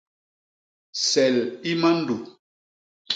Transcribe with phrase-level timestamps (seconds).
[1.09, 1.35] Sel
[1.71, 2.17] i mandu.